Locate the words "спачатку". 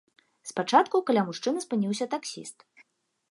0.51-1.01